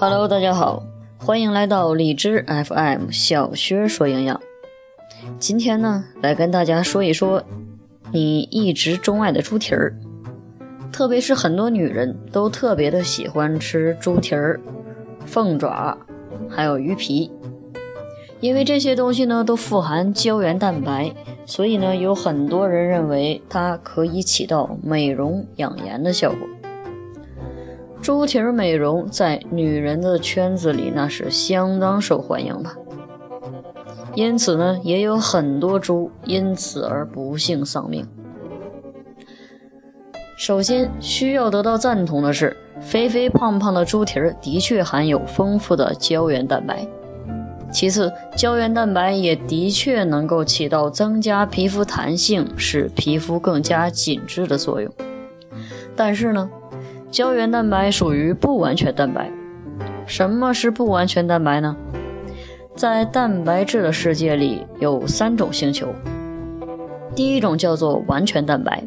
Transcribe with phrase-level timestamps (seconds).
[0.00, 0.82] Hello，大家好，
[1.18, 4.40] 欢迎来到荔枝 FM 小薛说营养。
[5.38, 7.44] 今天呢，来跟大家说一说
[8.12, 9.94] 你一直钟爱的猪蹄儿，
[10.90, 14.60] 特别是很多女人都特别的喜欢吃猪蹄儿、
[15.24, 15.96] 凤爪，
[16.48, 17.30] 还有鱼皮，
[18.40, 21.14] 因为这些东西呢都富含胶原蛋白，
[21.46, 26.40] 所以呢有很多人认为它可以起到美容养颜的效果。
[28.02, 32.70] 猪蹄儿美容在女人的圈子里那是相当受欢迎的，
[34.14, 38.06] 因此呢，也有很多猪因此而不幸丧命。
[40.36, 46.86] 首先需要得到赞同的是，肥肥胖胖的猪蹄儿的确含有丰富的胶原蛋白。
[47.70, 54.90] 其次，胶原蛋白也的确能够起到增加皮肤弹性、使皮肤更加紧致的作用。
[55.94, 56.50] 但是呢，
[57.10, 59.30] 胶原蛋白属于不完全蛋白。
[60.06, 61.76] 什么是不完全蛋白呢？
[62.74, 65.88] 在蛋白质的世界里有三种星球。
[67.14, 68.84] 第一种叫做完全蛋白，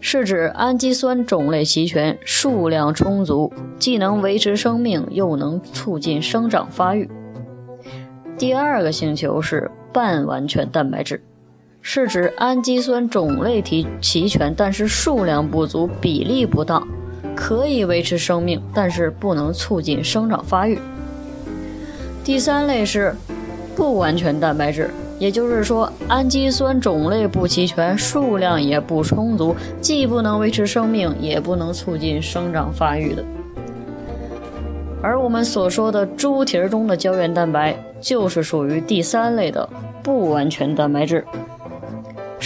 [0.00, 7.10] 是指氨基酸种类齐全、数量充足，既能维持生命，又能促进生长发育。
[8.36, 11.22] 第二个星球是半完全蛋白质。
[11.80, 16.86] 是指氨基酸种类齐齐全，但是数量不足，比例不当，
[17.36, 20.78] 可以维持生命，但是不能促进生长发育。
[22.24, 23.14] 第三类是
[23.76, 33.22] 不完全蛋白质，也就是说氨基酸种类不齐全，数量也不充足，既不能维持生命，也不能促进生长发育的。
[35.02, 39.68] 而我们所说的猪蹄儿中的胶原蛋白，就是属于第三类的
[40.02, 41.22] 不完全蛋白质。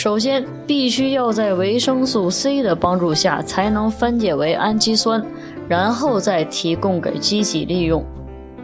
[0.03, 5.23] 首先，必须要在维生素 C 的帮助下才能分解为氨基酸，
[5.69, 8.03] 然后再提供给机体利用，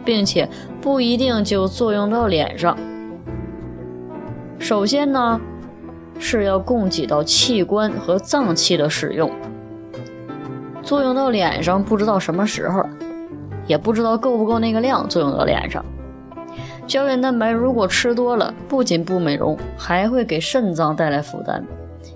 [0.03, 0.49] 并且
[0.81, 2.75] 不一定就作用到脸上。
[4.57, 5.39] 首先呢，
[6.17, 9.29] 是要供给到器官和脏器的使用，
[10.81, 12.83] 作用到脸上不知道什么时候，
[13.67, 15.85] 也不知道够不够那个量作用到脸上。
[16.85, 21.63] 胶原蛋白如果吃多了，不仅不美容，还会给肾脏带来负担，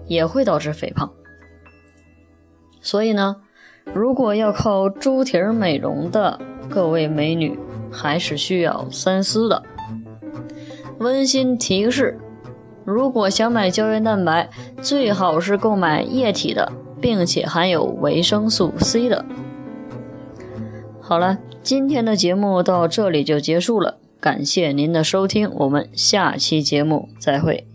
[0.07, 1.11] 也会导致肥胖。
[2.81, 3.35] 所以呢，
[3.93, 7.59] 如果要靠猪蹄儿美容的各位美女，
[7.91, 9.61] 还是需要三思的。
[10.99, 12.17] 温馨提示：
[12.85, 14.49] 如果想买胶原蛋白，
[14.81, 16.71] 最好是购买液体的，
[17.01, 19.25] 并且含有维生素 C 的。
[21.01, 23.97] 好了，今天的节目到这里就结束了。
[24.21, 27.70] 感谢您的收听，我们下期节目再会。